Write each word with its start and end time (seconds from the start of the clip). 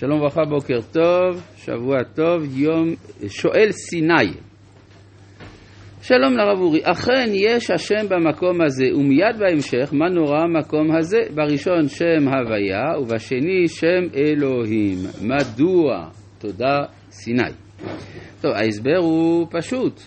שלום 0.00 0.20
וברכה, 0.20 0.44
בוקר 0.44 0.80
טוב, 0.92 1.42
שבוע 1.56 2.02
טוב, 2.14 2.58
יום 2.58 2.94
שואל 3.28 3.68
סיני. 3.70 4.32
שלום 6.02 6.36
לרב 6.36 6.60
אורי, 6.60 6.80
אכן 6.82 7.30
יש 7.34 7.70
השם 7.70 8.08
במקום 8.08 8.60
הזה, 8.62 8.84
ומיד 8.96 9.38
בהמשך, 9.38 9.90
מה 9.92 10.08
נורא 10.08 10.38
המקום 10.38 10.96
הזה? 10.96 11.18
בראשון 11.34 11.88
שם 11.88 12.28
הוויה, 12.28 12.98
ובשני 13.00 13.68
שם 13.68 14.16
אלוהים. 14.16 14.98
מדוע? 15.22 16.08
תודה 16.38 16.78
סיני. 17.10 17.52
טוב, 18.40 18.52
ההסבר 18.52 18.98
הוא 18.98 19.46
פשוט. 19.50 20.00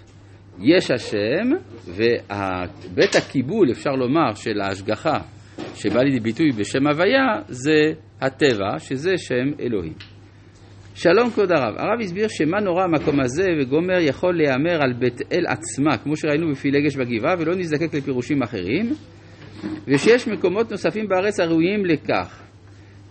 יש 0.60 0.92
השם, 0.92 1.50
ובית 1.88 3.16
הקיבול, 3.16 3.72
אפשר 3.72 3.92
לומר, 3.92 4.34
של 4.34 4.62
ההשגחה 4.62 5.18
שבא 5.76 6.00
לידי 6.00 6.20
ביטוי 6.20 6.52
בשם 6.52 6.88
הוויה, 6.88 7.42
זה 7.48 7.94
הטבע, 8.22 8.80
שזה 8.80 9.18
שם 9.18 9.52
אלוהים. 9.60 9.94
שלום 10.96 11.30
כבוד 11.30 11.52
הרב, 11.52 11.76
הרב 11.78 12.02
הסביר 12.02 12.28
שמה 12.28 12.60
נורא 12.60 12.84
המקום 12.84 13.20
הזה 13.20 13.48
וגומר 13.62 14.00
יכול 14.00 14.38
להיאמר 14.38 14.84
על 14.84 14.94
בית 15.00 15.22
אל 15.32 15.46
עצמה, 15.48 15.98
כמו 15.98 16.16
שראינו 16.16 16.52
בפילגש 16.52 16.96
בגבעה, 16.96 17.36
ולא 17.40 17.56
נזדקק 17.56 17.94
לפירושים 17.94 18.44
אחרים, 18.44 18.94
ושיש 19.88 20.28
מקומות 20.28 20.72
נוספים 20.72 21.08
בארץ 21.08 21.40
הראויים 21.40 21.86
לכך. 21.86 22.44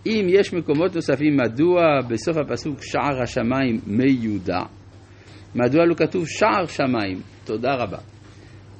אם 0.05 0.25
יש 0.29 0.53
מקומות 0.53 0.95
נוספים, 0.95 1.37
מדוע 1.37 1.81
בסוף 2.09 2.37
הפסוק 2.37 2.79
שער 2.81 3.21
השמיים 3.23 3.79
מיודע? 3.87 4.61
מדוע 5.55 5.85
לא 5.85 5.95
כתוב 5.95 6.27
שער 6.27 6.65
שמיים? 6.65 7.21
תודה 7.45 7.75
רבה. 7.75 8.12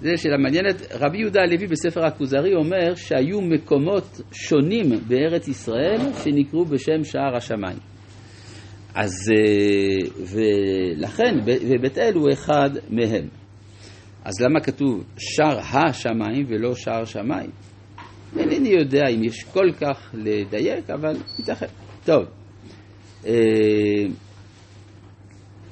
זו 0.04 0.10
שאלה 0.18 0.38
מעניינת. 0.38 0.76
רבי 0.92 1.18
יהודה 1.18 1.42
הלוי 1.42 1.68
בספר 1.68 2.06
הכוזרי 2.06 2.56
אומר 2.56 2.96
שהיו 2.96 3.42
מקומות 3.42 4.22
שונים 4.32 4.90
בארץ 5.08 5.48
ישראל 5.48 6.00
שנקראו 6.24 6.66
בשם 6.66 7.04
שער 7.04 7.36
השמיים. 7.36 7.78
אז, 8.96 9.12
אה, 9.36 10.10
ולכן, 10.20 11.40
ובית 11.46 11.98
אל 11.98 12.14
הוא 12.14 12.30
אחד 12.34 12.70
מהם. 12.90 13.28
אז 14.26 14.42
למה 14.42 14.60
כתוב 14.60 15.04
שער 15.18 15.60
השמיים 15.60 16.46
ולא 16.50 16.76
שער 16.76 17.06
שמיים? 17.06 17.50
אינני 18.40 18.70
יודע 18.70 19.02
אם 19.16 19.24
יש 19.24 19.44
כל 19.44 19.72
כך 19.82 20.10
לדייק, 20.14 20.90
אבל 20.90 21.16
ייתכן. 21.40 21.66
טוב, 22.06 22.24
אה, 23.26 23.34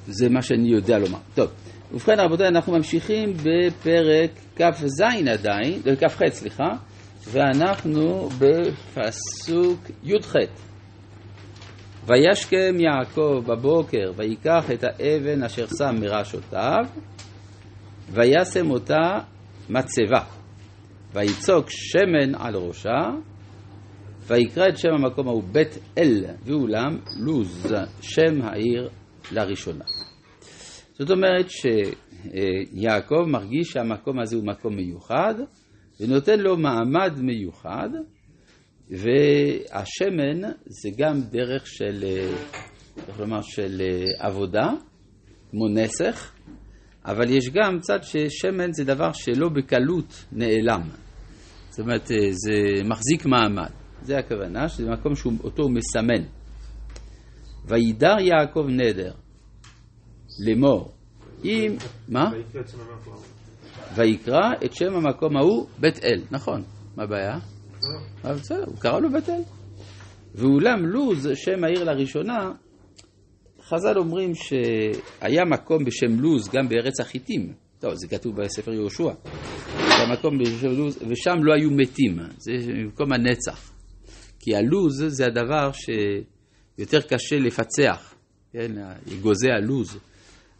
זה 0.06 0.28
מה 0.28 0.42
שאני 0.42 0.68
יודע 0.68 0.98
לומר. 0.98 1.18
טוב, 1.34 1.50
ובכן 1.92 2.20
רבותיי, 2.20 2.48
אנחנו 2.48 2.72
ממשיכים 2.72 3.32
בפרק 3.32 4.30
כ"ז 4.56 5.00
עדיין, 5.30 5.80
אה, 5.86 5.96
כ"ח 5.96 6.28
סליחה, 6.28 6.68
ואנחנו 7.30 8.28
בפסוק 8.28 9.80
י"ח. 10.02 10.36
וישכם 12.06 12.74
יעקב 12.78 13.42
בבוקר 13.46 14.12
ויקח 14.16 14.70
את 14.74 14.84
האבן 14.84 15.42
אשר 15.42 15.66
שם 15.78 16.00
מראשותיו 16.00 16.84
וישם 18.10 18.70
אותה 18.70 19.18
מצבה 19.70 20.24
ויצוק 21.12 21.66
שמן 21.70 22.34
על 22.34 22.56
ראשה 22.56 23.10
ויקרא 24.26 24.68
את 24.68 24.78
שם 24.78 24.88
המקום 24.92 25.28
ההוא 25.28 25.42
בית 25.52 25.78
אל 25.98 26.24
ואולם 26.44 26.98
לוז 27.20 27.74
שם 28.00 28.42
העיר 28.42 28.88
לראשונה. 29.32 29.84
זאת 30.92 31.10
אומרת 31.10 31.46
שיעקב 31.50 33.24
מרגיש 33.26 33.68
שהמקום 33.68 34.20
הזה 34.20 34.36
הוא 34.36 34.46
מקום 34.46 34.76
מיוחד 34.76 35.34
ונותן 36.00 36.40
לו 36.40 36.56
מעמד 36.56 37.12
מיוחד 37.20 37.88
והשמן 38.90 40.50
זה 40.66 40.90
גם 40.98 41.20
דרך 41.20 41.66
של, 41.66 42.04
איך 43.08 43.20
לומר, 43.20 43.40
של 43.42 43.82
עבודה, 44.18 44.70
כמו 45.50 45.68
נסך, 45.68 46.32
אבל 47.04 47.30
יש 47.30 47.50
גם 47.50 47.80
צד 47.80 47.98
ששמן 48.02 48.72
זה 48.72 48.84
דבר 48.84 49.12
שלא 49.12 49.48
בקלות 49.48 50.24
נעלם. 50.32 50.82
זאת 51.70 51.80
אומרת, 51.80 52.06
זה 52.30 52.84
מחזיק 52.84 53.26
מעמד. 53.26 53.70
זה 54.02 54.18
הכוונה, 54.18 54.68
שזה 54.68 54.90
מקום 54.90 55.14
שאותו 55.14 55.62
הוא 55.62 55.70
מסמן. 55.70 56.24
וידר 57.64 58.16
יעקב 58.20 58.66
נדר 58.68 59.12
לאמור, 60.38 60.92
אם, 61.44 61.76
מה? 62.08 62.30
ויקרא 63.94 64.52
את 64.64 64.74
שם 64.74 64.94
המקום 64.94 65.36
ההוא 65.36 65.66
בית 65.78 66.04
אל, 66.04 66.22
נכון, 66.30 66.62
מה 66.96 67.02
הבעיה? 67.02 67.38
אבל 68.24 68.34
בסדר, 68.34 68.64
הוא 68.66 68.76
קרא 68.78 69.00
לו 69.00 69.12
בית 69.12 69.28
אל. 69.28 69.42
ואולם 70.34 70.86
לוז, 70.86 71.28
שם 71.34 71.64
העיר 71.64 71.84
לראשונה, 71.84 72.52
חז"ל 73.62 73.98
אומרים 73.98 74.34
שהיה 74.34 75.44
מקום 75.44 75.84
בשם 75.84 76.20
לוז 76.20 76.48
גם 76.48 76.68
בארץ 76.68 77.00
החיטים. 77.00 77.52
טוב, 77.78 77.94
זה 77.94 78.08
כתוב 78.08 78.36
בספר 78.36 78.72
יהושע. 78.72 79.10
היה 79.74 80.06
מקום 80.12 80.38
בשם 80.38 80.68
לוז, 80.68 80.98
ושם 81.08 81.42
לא 81.42 81.54
היו 81.54 81.70
מתים, 81.70 82.18
זה 82.38 82.52
במקום 82.72 83.12
הנצח. 83.12 83.72
כי 84.38 84.56
הלוז 84.56 85.04
זה 85.06 85.26
הדבר 85.26 85.70
שיותר 85.72 87.00
קשה 87.00 87.36
לפצח, 87.36 88.14
כן, 88.52 88.72
אגוזי 89.12 89.50
הלוז. 89.50 89.98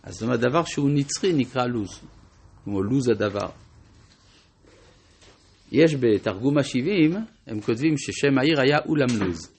אז 0.02 0.14
זאת 0.14 0.22
אומרת, 0.22 0.40
דבר 0.40 0.64
שהוא 0.64 0.90
נצחי 0.90 1.32
נקרא 1.32 1.66
לוז, 1.66 2.00
כמו 2.64 2.82
לוז 2.82 3.08
הדבר. 3.08 3.48
יש 5.72 5.94
בתרגום 5.94 6.58
ה-70, 6.58 7.16
הם 7.46 7.60
כותבים 7.60 7.94
ששם 7.98 8.38
העיר 8.38 8.60
היה 8.60 8.78
אולם 8.86 9.08
לוז. 9.20 9.52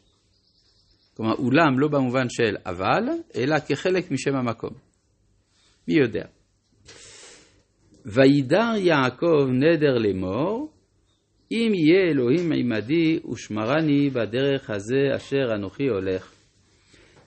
כלומר, 1.18 1.34
אולם 1.34 1.80
לא 1.80 1.88
במובן 1.88 2.30
של 2.30 2.56
אבל, 2.66 3.04
אלא 3.36 3.60
כחלק 3.60 4.12
משם 4.12 4.36
המקום. 4.36 4.74
מי 5.88 5.94
יודע? 5.94 6.26
וידר 8.06 8.74
יעקב 8.78 9.48
נדר 9.50 9.98
לאמור, 9.98 10.72
אם 11.52 11.72
יהיה 11.74 12.12
אלוהים 12.12 12.52
עמדי 12.52 13.20
ושמרני 13.32 14.10
בדרך 14.10 14.70
הזה 14.70 15.16
אשר 15.16 15.56
אנוכי 15.56 15.88
הולך. 15.88 16.43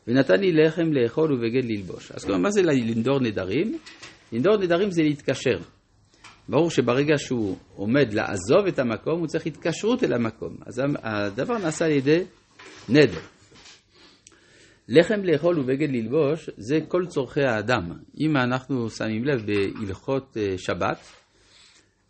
ונתן 0.06 0.40
לי 0.40 0.52
לחם 0.52 0.92
לאכול 0.92 1.32
ובגד 1.32 1.64
ללבוש. 1.64 2.12
אז 2.12 2.24
כלומר, 2.24 2.40
מה 2.40 2.50
זה 2.50 2.62
לנדור 2.62 3.20
נדרים? 3.20 3.78
לנדור 4.32 4.56
נדרים 4.56 4.90
זה 4.90 5.02
להתקשר. 5.02 5.58
ברור 6.48 6.70
שברגע 6.70 7.18
שהוא 7.18 7.56
עומד 7.74 8.12
לעזוב 8.12 8.66
את 8.68 8.78
המקום, 8.78 9.18
הוא 9.18 9.26
צריך 9.26 9.46
התקשרות 9.46 10.04
אל 10.04 10.12
המקום. 10.12 10.56
אז 10.66 10.82
הדבר 11.02 11.58
נעשה 11.58 11.84
על 11.84 11.90
ידי 11.90 12.24
נדר. 12.88 13.20
לחם 14.88 15.24
לאכול 15.24 15.58
ובגד 15.58 15.90
ללבוש 15.90 16.50
זה 16.56 16.78
כל 16.88 17.06
צורכי 17.06 17.42
האדם. 17.42 17.92
אם 18.20 18.36
אנחנו 18.36 18.90
שמים 18.90 19.24
לב 19.24 19.46
בהלכות 19.46 20.36
אה, 20.36 20.58
שבת, 20.58 20.98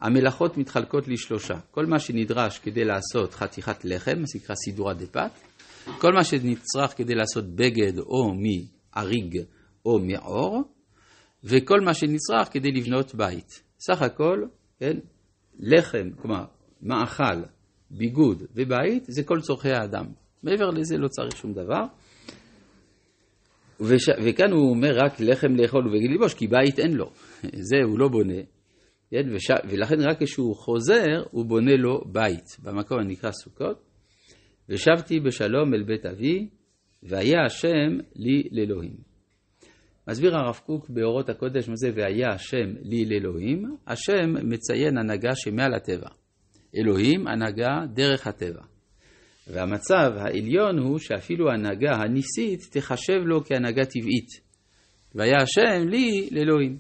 המלאכות 0.01 0.59
מתחלקות 0.59 1.09
לשלושה. 1.09 1.55
כל 1.71 1.87
מה 1.87 1.99
שנדרש 1.99 2.59
כדי 2.59 2.85
לעשות 2.85 3.35
חתיכת 3.35 3.85
לחם, 3.85 4.23
זה 4.25 4.39
נקרא 4.39 4.55
סידורא 4.65 4.93
דפת, 4.93 5.31
כל 5.99 6.13
מה 6.13 6.25
שנצרך 6.25 6.97
כדי 6.97 7.15
לעשות 7.15 7.45
בגד 7.55 7.99
או 7.99 8.35
מאריג 8.35 9.39
או 9.85 9.99
מעור, 9.99 10.63
וכל 11.45 11.81
מה 11.81 11.95
שנצרך 11.95 12.53
כדי 12.53 12.73
לבנות 12.73 13.15
בית. 13.15 13.63
סך 13.79 14.03
הכל, 14.03 14.43
כן, 14.81 14.99
לחם, 15.59 16.11
כלומר, 16.23 16.45
מאכל, 16.83 17.43
ביגוד 17.91 18.43
ובית, 18.55 19.05
זה 19.09 19.23
כל 19.23 19.41
צורכי 19.41 19.71
האדם. 19.71 20.07
מעבר 20.43 20.71
לזה 20.71 20.97
לא 20.97 21.09
צריך 21.09 21.37
שום 21.37 21.53
דבר. 21.53 21.85
וש... 23.81 24.09
וכאן 24.25 24.53
הוא 24.53 24.71
אומר 24.71 24.97
רק 25.05 25.21
לחם 25.21 25.55
לאכול 25.57 25.89
ובגד 25.89 26.11
ללבוש, 26.11 26.35
כי 26.35 26.47
בית 26.47 26.79
אין 26.79 26.93
לו. 26.93 27.11
זה 27.69 27.77
הוא 27.85 27.99
לא 27.99 28.09
בונה. 28.09 28.43
כן? 29.11 29.35
וש... 29.35 29.51
ולכן 29.69 30.01
רק 30.01 30.23
כשהוא 30.23 30.57
חוזר, 30.57 31.23
הוא 31.31 31.45
בונה 31.47 31.77
לו 31.77 32.01
בית, 32.07 32.57
במקום 32.63 32.99
הנקרא 32.99 33.31
סוכות. 33.31 33.83
ושבתי 34.69 35.21
בשלום 35.21 35.75
אל 35.75 35.83
בית 35.83 36.07
אבי, 36.07 36.49
והיה 37.03 37.45
השם 37.47 37.99
לי 38.17 38.49
לאלוהים. 38.53 38.97
מסביר 40.09 40.37
הרב 40.37 40.61
קוק 40.67 40.91
באורות 40.91 41.29
הקודש 41.29 41.69
מה 41.69 41.75
זה 41.77 41.91
והיה 41.95 42.29
השם 42.29 42.75
לי 42.83 43.05
לאלוהים, 43.05 43.77
השם 43.87 44.49
מציין 44.49 44.99
הנהגה 44.99 45.31
שמעל 45.35 45.75
הטבע. 45.75 46.09
אלוהים 46.77 47.27
הנהגה 47.27 47.87
דרך 47.95 48.27
הטבע. 48.27 48.63
והמצב 49.47 50.13
העליון 50.17 50.79
הוא 50.79 50.99
שאפילו 50.99 51.51
ההנהגה 51.51 51.93
הניסית 51.93 52.61
תחשב 52.71 53.21
לו 53.25 53.45
כהנהגה 53.45 53.85
טבעית. 53.85 54.29
והיה 55.15 55.37
השם 55.43 55.89
לי 55.89 56.29
לאלוהים. 56.33 56.79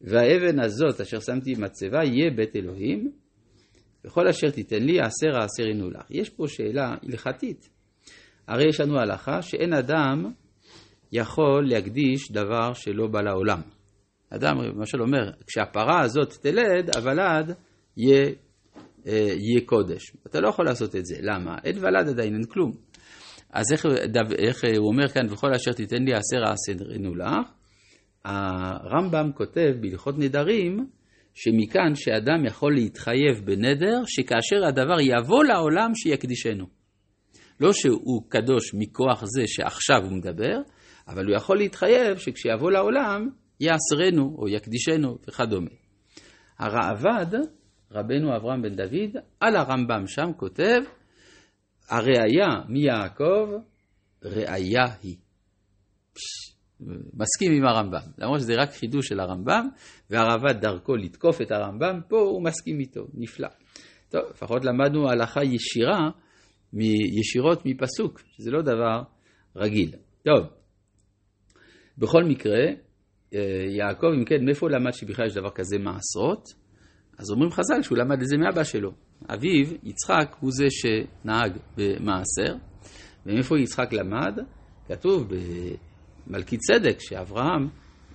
והאבן 0.00 0.60
הזאת 0.60 1.00
אשר 1.00 1.20
שמתי 1.20 1.52
מצבה 1.58 2.04
יהיה 2.04 2.30
בית 2.36 2.56
אלוהים, 2.56 3.12
וכל 4.08 4.28
אשר 4.28 4.50
תיתן 4.50 4.82
לי 4.82 5.00
עשר 5.00 5.40
העשרינו 5.40 5.90
לך. 5.90 6.10
יש 6.10 6.30
פה 6.30 6.44
שאלה 6.48 6.94
הלכתית. 7.02 7.68
הרי 8.48 8.68
יש 8.68 8.80
לנו 8.80 8.98
הלכה 8.98 9.42
שאין 9.42 9.72
אדם 9.72 10.32
יכול 11.12 11.68
להקדיש 11.68 12.32
דבר 12.32 12.72
שלא 12.72 13.06
בא 13.06 13.20
לעולם. 13.20 13.60
אדם 14.30 14.56
למשל 14.58 15.02
אומר, 15.02 15.30
כשהפרה 15.46 16.00
הזאת 16.00 16.32
תלד, 16.32 16.96
הוולד 16.96 17.54
יהיה, 17.96 18.30
אה, 19.06 19.12
יהיה 19.12 19.60
קודש. 19.66 20.02
אתה 20.26 20.40
לא 20.40 20.48
יכול 20.48 20.64
לעשות 20.64 20.96
את 20.96 21.06
זה. 21.06 21.16
למה? 21.20 21.58
אין 21.64 21.78
ולד 21.78 22.08
עדיין, 22.08 22.34
אין 22.34 22.44
כלום. 22.44 22.72
אז 23.52 23.72
איך, 23.72 23.86
איך 24.38 24.64
הוא 24.78 24.88
אומר 24.88 25.08
כאן, 25.08 25.32
וכל 25.32 25.54
אשר 25.54 25.72
תיתן 25.72 26.02
לי 26.02 26.12
עשר 26.14 26.50
אעשרנו 26.50 27.14
לך? 27.14 27.50
הרמב"ם 28.24 29.30
כותב 29.34 29.72
בהלכות 29.80 30.18
נדרים, 30.18 30.86
שמכאן 31.40 31.94
שאדם 31.94 32.46
יכול 32.46 32.74
להתחייב 32.74 33.44
בנדר, 33.44 34.02
שכאשר 34.06 34.64
הדבר 34.68 35.00
יבוא 35.00 35.44
לעולם 35.44 35.94
שיקדישנו. 35.94 36.66
לא 37.60 37.72
שהוא 37.72 38.22
קדוש 38.28 38.74
מכוח 38.74 39.24
זה 39.24 39.42
שעכשיו 39.46 40.02
הוא 40.04 40.12
מדבר, 40.12 40.56
אבל 41.08 41.26
הוא 41.26 41.36
יכול 41.36 41.58
להתחייב 41.58 42.18
שכשיבוא 42.18 42.70
לעולם, 42.70 43.28
יעשרנו 43.60 44.36
או 44.38 44.48
יקדישנו 44.48 45.18
וכדומה. 45.28 45.70
הראב"ד, 46.58 47.34
רבנו 47.92 48.36
אברהם 48.36 48.62
בן 48.62 48.74
דוד, 48.74 49.22
על 49.40 49.56
הרמב"ם 49.56 50.06
שם 50.06 50.30
כותב, 50.36 50.80
הראיה 51.88 52.48
מיעקב, 52.68 53.48
ראיה 54.24 54.84
היא. 55.02 55.16
מסכים 57.14 57.52
עם 57.52 57.64
הרמב"ם, 57.64 58.10
למרות 58.18 58.40
שזה 58.40 58.54
רק 58.54 58.70
חידוש 58.72 59.08
של 59.08 59.20
הרמב"ם, 59.20 59.68
והרב"ד 60.10 60.60
דרכו 60.60 60.96
לתקוף 60.96 61.42
את 61.42 61.50
הרמב"ם, 61.50 62.00
פה 62.08 62.18
הוא 62.20 62.44
מסכים 62.44 62.80
איתו, 62.80 63.06
נפלא. 63.14 63.48
טוב, 64.08 64.22
לפחות 64.30 64.64
למדנו 64.64 65.10
הלכה 65.10 65.44
ישירה, 65.44 66.10
ישירות 67.18 67.66
מפסוק, 67.66 68.20
שזה 68.36 68.50
לא 68.50 68.62
דבר 68.62 69.02
רגיל. 69.56 69.90
טוב, 70.24 70.46
בכל 71.98 72.24
מקרה, 72.24 72.60
אה, 73.34 73.64
יעקב, 73.68 74.06
אם 74.18 74.24
כן, 74.24 74.44
מאיפה 74.44 74.70
למד 74.70 74.92
שבכלל 74.92 75.26
יש 75.26 75.34
דבר 75.34 75.50
כזה 75.50 75.78
מעשרות? 75.78 76.44
אז 77.18 77.30
אומרים 77.30 77.50
חז"ל 77.50 77.82
שהוא 77.82 77.98
למד 77.98 78.20
את 78.20 78.26
זה 78.28 78.36
מאבא 78.36 78.64
שלו. 78.64 78.92
אביו, 79.34 79.66
יצחק, 79.82 80.36
הוא 80.40 80.50
זה 80.52 80.66
שנהג 80.70 81.52
במעשר, 81.76 82.54
ומאיפה 83.26 83.58
יצחק 83.58 83.92
למד? 83.92 84.38
כתוב 84.88 85.28
במלכי 86.28 86.56
צדק 86.56 87.00
שאברהם, 87.00 87.68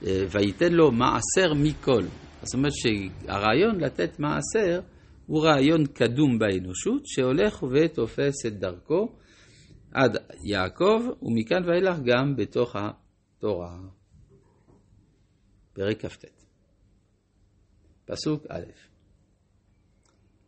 אה, 0.06 0.24
וייתן 0.32 0.74
לו 0.74 0.92
מעשר 0.92 1.54
מכל. 1.64 2.04
זאת 2.44 2.54
אומרת 2.54 2.72
שהרעיון 2.74 3.80
לתת 3.80 4.20
מעשר 4.20 4.82
הוא 5.26 5.46
רעיון 5.46 5.86
קדום 5.86 6.40
באנושות, 6.40 7.02
שהולך 7.06 7.64
ותופס 7.64 8.46
את 8.48 8.60
דרכו 8.60 9.08
עד 9.92 10.18
יעקב, 10.44 11.02
ומכאן 11.22 11.70
ואילך 11.70 11.98
גם 12.06 12.36
בתוך 12.36 12.76
התורה. 12.76 13.78
פרק 15.74 16.06
כ"ט. 16.06 16.26
פסוק 18.06 18.44
א' 18.50 18.64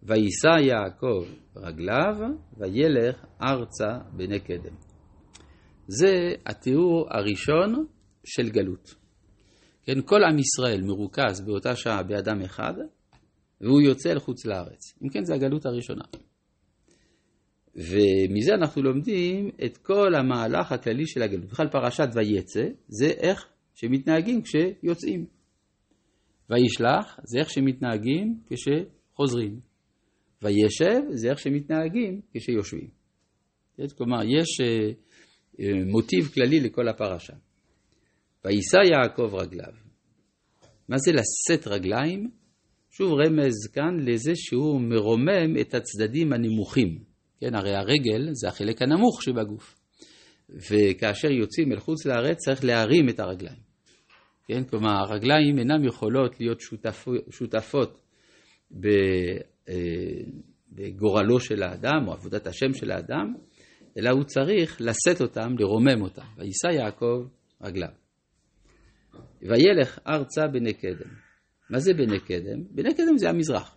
ויישא 0.04 0.60
יעקב 0.62 1.24
רגליו, 1.56 2.16
וילך 2.58 3.26
ארצה 3.42 3.98
בני 4.12 4.40
קדם. 4.40 4.95
זה 5.88 6.34
התיאור 6.46 7.08
הראשון 7.10 7.86
של 8.24 8.50
גלות. 8.50 8.96
כן, 9.84 10.02
כל 10.02 10.24
עם 10.24 10.40
ישראל 10.40 10.82
מרוכז 10.82 11.42
באותה 11.46 11.76
שעה 11.76 12.04
באדם 12.04 12.42
אחד, 12.42 12.74
והוא 13.62 13.82
יוצא 13.82 14.12
אל 14.12 14.20
חוץ 14.20 14.46
לארץ. 14.46 14.98
אם 15.04 15.10
כן, 15.10 15.24
זה 15.24 15.34
הגלות 15.34 15.66
הראשונה. 15.66 16.04
ומזה 17.76 18.54
אנחנו 18.54 18.82
לומדים 18.82 19.50
את 19.66 19.78
כל 19.78 20.16
המהלך 20.16 20.72
הכללי 20.72 21.08
של 21.08 21.22
הגלות. 21.22 21.46
בכלל 21.46 21.68
פרשת 21.68 22.08
ויצא, 22.14 22.68
זה 22.88 23.06
איך 23.06 23.48
שמתנהגים 23.74 24.42
כשיוצאים. 24.42 25.26
וישלח, 26.50 27.20
זה 27.24 27.40
איך 27.40 27.50
שמתנהגים 27.50 28.40
כשחוזרים. 28.50 29.60
וישב, 30.42 31.02
זה 31.12 31.30
איך 31.30 31.40
שמתנהגים 31.40 32.22
כשיושבים. 32.34 32.90
כלומר, 33.98 34.24
יש 34.24 34.62
אה, 34.62 34.92
מוטיב 35.86 36.32
כללי 36.34 36.60
לכל 36.60 36.88
הפרשה. 36.88 37.34
ויישא 38.46 38.78
יעקב 38.92 39.36
רגליו. 39.36 39.74
מה 40.90 40.98
זה 40.98 41.12
לשאת 41.12 41.68
רגליים? 41.68 42.30
שוב 42.92 43.14
רמז 43.14 43.68
כאן 43.74 44.00
לזה 44.02 44.32
שהוא 44.36 44.82
מרומם 44.82 45.58
את 45.62 45.74
הצדדים 45.74 46.34
הנמוכים. 46.34 47.00
כן, 47.40 47.56
הרי 47.56 47.76
הרגל 47.76 48.30
זה 48.32 48.48
החלק 48.48 48.82
הנמוך 48.82 49.24
שבגוף. 49.24 49.80
וכאשר 50.50 51.32
יוצאים 51.32 51.72
אל 51.72 51.80
חוץ 51.80 52.06
לארץ 52.06 52.38
צריך 52.38 52.64
להרים 52.64 53.10
את 53.10 53.20
הרגליים. 53.20 53.60
כן, 54.48 54.64
כלומר 54.64 54.90
הרגליים 54.90 55.60
אינן 55.60 55.84
יכולות 55.86 56.40
להיות 56.40 56.62
שותפו, 56.62 57.12
שותפות 57.30 58.02
אה, 59.70 59.74
בגורלו 60.72 61.40
של 61.40 61.64
האדם 61.64 62.08
או 62.08 62.14
עבודת 62.14 62.48
השם 62.48 62.74
של 62.74 62.92
האדם, 62.92 63.34
אלא 63.98 64.10
הוא 64.10 64.24
צריך 64.24 64.82
לשאת 64.82 65.22
אותם, 65.22 65.56
לרומם 65.60 66.02
אותם. 66.02 66.26
ויישא 66.38 66.68
יעקב 66.68 67.28
רגליו. 67.62 67.90
וילך 69.42 70.00
ארצה 70.08 70.48
בני 70.48 70.74
קדם. 70.74 71.10
מה 71.70 71.80
זה 71.80 71.94
בני 71.94 72.20
קדם? 72.20 72.64
בני 72.72 72.94
קדם 72.94 73.18
זה 73.18 73.30
המזרח. 73.30 73.76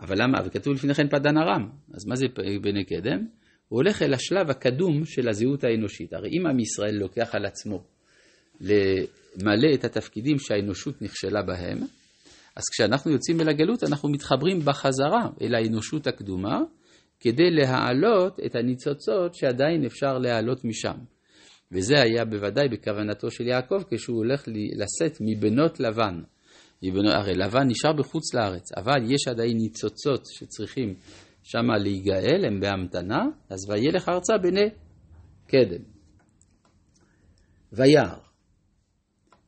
אבל 0.00 0.22
למה? 0.22 0.38
וכתוב 0.44 0.74
לפני 0.74 0.94
כן 0.94 1.08
פדן 1.08 1.38
ארם. 1.38 1.70
אז 1.94 2.06
מה 2.06 2.16
זה 2.16 2.26
בני 2.62 2.84
קדם? 2.84 3.26
הוא 3.68 3.78
הולך 3.78 4.02
אל 4.02 4.14
השלב 4.14 4.50
הקדום 4.50 5.04
של 5.04 5.28
הזהות 5.28 5.64
האנושית. 5.64 6.12
הרי 6.12 6.28
אם 6.28 6.46
עם 6.46 6.60
ישראל 6.60 6.94
לוקח 6.94 7.34
על 7.34 7.46
עצמו 7.46 7.84
למלא 8.60 9.74
את 9.74 9.84
התפקידים 9.84 10.38
שהאנושות 10.38 11.02
נכשלה 11.02 11.42
בהם, 11.42 11.78
אז 12.56 12.62
כשאנחנו 12.72 13.10
יוצאים 13.10 13.40
אל 13.40 13.48
הגלות 13.48 13.84
אנחנו 13.84 14.08
מתחברים 14.08 14.60
בחזרה 14.60 15.28
אל 15.40 15.54
האנושות 15.54 16.06
הקדומה, 16.06 16.60
כדי 17.20 17.50
להעלות 17.50 18.40
את 18.46 18.54
הניצוצות 18.54 19.34
שעדיין 19.34 19.84
אפשר 19.84 20.18
להעלות 20.18 20.64
משם. 20.64 20.96
וזה 21.72 21.94
היה 22.02 22.24
בוודאי 22.24 22.68
בכוונתו 22.68 23.30
של 23.30 23.46
יעקב 23.46 23.82
כשהוא 23.90 24.16
הולך 24.16 24.44
לשאת 24.48 25.18
מבנות 25.20 25.80
לבן. 25.80 26.22
מבנות, 26.82 27.14
הרי 27.14 27.34
לבן 27.34 27.66
נשאר 27.68 27.92
בחוץ 27.92 28.34
לארץ, 28.34 28.72
אבל 28.76 29.12
יש 29.12 29.28
עדיין 29.28 29.56
ניצוצות 29.56 30.22
שצריכים 30.26 30.94
שמה 31.42 31.78
להיגאל, 31.78 32.44
הם 32.46 32.60
בהמתנה, 32.60 33.24
אז 33.50 33.70
וילך 33.70 34.08
ארצה 34.08 34.38
בני 34.38 34.68
קדם. 35.46 35.82
וירא, 37.72 38.16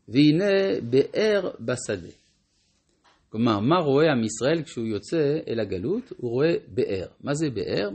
והנה 0.09 0.81
באר 0.91 1.50
בשדה. 1.61 2.28
כלומר, 3.29 3.61
מה 3.61 3.77
רואה 3.77 4.13
עם 4.13 4.25
ישראל 4.25 4.63
כשהוא 4.63 4.87
יוצא 4.87 5.39
אל 5.49 5.61
הגלות? 5.61 6.13
הוא 6.17 6.31
רואה 6.31 6.55
באר. 6.69 7.07
מה 7.21 7.35
זה 7.35 7.51
באר? 7.51 7.91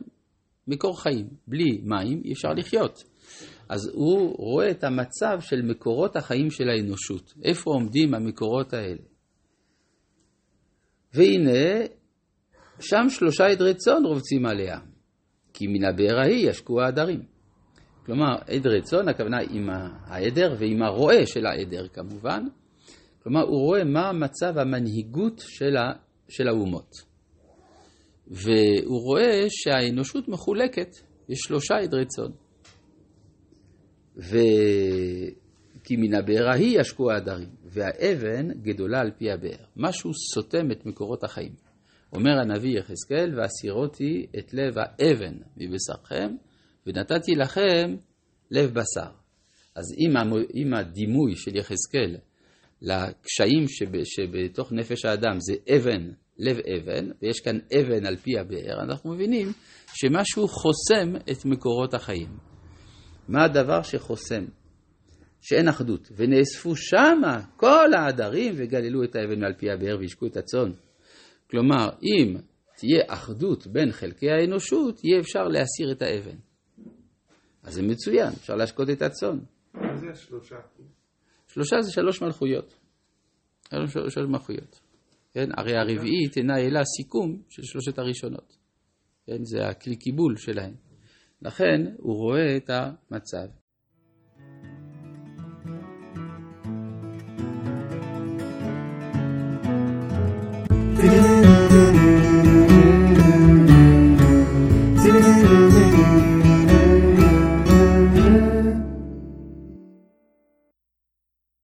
מקור 0.67 1.01
חיים. 1.01 1.27
בלי 1.47 1.81
מים 1.83 2.21
אי 2.25 2.33
אפשר 2.33 2.53
לחיות. 2.53 3.03
אז 3.69 3.91
הוא 3.93 4.35
רואה 4.37 4.71
את 4.71 4.83
המצב 4.83 5.37
של 5.39 5.61
מקורות 5.61 6.15
החיים 6.15 6.49
של 6.49 6.69
האנושות. 6.69 7.33
איפה 7.43 7.71
עומדים 7.71 8.13
המקורות 8.13 8.73
האלה? 8.73 9.01
והנה, 11.13 11.85
שם 12.79 13.09
שלושה 13.09 13.45
עדרי 13.45 13.73
צאן 13.73 14.05
רובצים 14.05 14.45
עליה, 14.45 14.79
כי 15.53 15.67
מן 15.67 15.85
הבאר 15.85 16.19
ההיא 16.19 16.49
ישקו 16.49 16.81
העדרים. 16.81 17.23
כלומר, 18.05 18.35
עדרי 18.47 18.81
צאן, 18.81 19.07
הכוונה 19.09 19.37
עם 19.49 19.69
העדר 20.05 20.55
ועם 20.59 20.83
הרועה 20.83 21.25
של 21.25 21.45
העדר 21.45 21.87
כמובן. 21.87 22.43
כלומר, 23.23 23.41
הוא 23.41 23.59
רואה 23.59 23.83
מה 23.83 24.11
מצב 24.13 24.57
המנהיגות 24.57 25.39
של, 25.39 25.77
ה, 25.77 25.93
של 26.29 26.47
האומות. 26.47 26.91
והוא 28.27 29.01
רואה 29.01 29.45
שהאנושות 29.49 30.27
מחולקת, 30.27 30.89
יש 31.29 31.39
שלושה 31.39 31.75
עדרי 31.75 32.05
צאן. 32.05 32.31
וכי 34.15 35.95
מן 35.97 36.13
הבאר 36.13 36.49
ההיא 36.49 36.79
ישקו 36.79 37.11
העדרים, 37.11 37.49
והאבן 37.65 38.61
גדולה 38.61 38.99
על 38.99 39.11
פי 39.17 39.31
הבאר. 39.31 39.65
משהו 39.75 40.11
סותם 40.33 40.71
את 40.71 40.85
מקורות 40.85 41.23
החיים. 41.23 41.53
אומר 42.13 42.39
הנביא 42.41 42.79
יחזקאל, 42.79 43.39
והסירותי 43.39 44.25
את 44.39 44.53
לב 44.53 44.73
האבן 44.77 45.37
מבשרכם, 45.57 46.35
ונתתי 46.87 47.31
לכם 47.35 47.95
לב 48.51 48.73
בשר. 48.73 49.11
אז 49.75 49.95
אם 50.55 50.73
הדימוי 50.73 51.35
של 51.35 51.55
יחזקאל 51.55 52.15
לקשיים 52.83 53.67
שב, 53.67 54.03
שבתוך 54.03 54.71
נפש 54.71 55.05
האדם 55.05 55.37
זה 55.39 55.53
אבן, 55.75 56.11
לב 56.37 56.57
אבן, 56.57 57.09
ויש 57.21 57.39
כאן 57.39 57.59
אבן 57.79 58.05
על 58.05 58.15
פי 58.15 58.39
הבאר, 58.39 58.83
אנחנו 58.83 59.13
מבינים 59.13 59.47
שמשהו 59.93 60.47
חוסם 60.47 61.15
את 61.31 61.45
מקורות 61.45 61.93
החיים. 61.93 62.37
מה 63.27 63.43
הדבר 63.43 63.81
שחוסם? 63.81 64.45
שאין 65.41 65.67
אחדות. 65.67 66.11
ונאספו 66.15 66.75
שמה 66.75 67.41
כל 67.57 67.93
העדרים 67.97 68.53
וגללו 68.57 69.03
את 69.03 69.15
האבן 69.15 69.39
מעל 69.39 69.53
פי 69.53 69.71
הבאר 69.71 69.97
והשקו 69.99 70.25
את 70.25 70.37
הצאן. 70.37 70.71
כלומר, 71.49 71.89
אם 72.03 72.35
תהיה 72.77 73.03
אחדות 73.07 73.67
בין 73.67 73.91
חלקי 73.91 74.29
האנושות, 74.29 75.03
יהיה 75.03 75.19
אפשר 75.19 75.43
להסיר 75.43 75.91
את 75.91 76.01
האבן. 76.01 76.35
אז 77.63 77.73
זה 77.73 77.81
מצוין, 77.81 78.27
אפשר 78.27 78.55
להשקות 78.55 78.89
את 78.89 79.01
הצאן. 79.01 79.39
מה 79.73 79.95
זה 79.95 80.11
השלושה? 80.11 80.55
שלושה 81.53 81.81
זה 81.81 81.91
שלוש 81.91 82.21
מלכויות. 82.21 82.73
שלוש 84.09 84.17
מלכויות. 84.17 84.79
כן? 85.33 85.49
הרי 85.57 85.77
הרביעית 85.77 86.37
אינה 86.37 86.57
אלא 86.57 86.81
סיכום 86.83 87.41
של 87.49 87.63
שלושת 87.63 87.97
הראשונות. 87.99 88.57
כן? 89.25 89.43
זה 89.43 89.67
הכלי 89.67 89.95
קיבול 89.95 90.37
שלהם. 90.37 90.75
לכן 91.41 91.81
הוא 91.97 92.15
רואה 92.15 92.57
את 92.57 92.69
המצב. 92.69 93.62